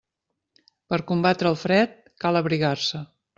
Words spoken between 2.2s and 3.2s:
cal abrigar-se.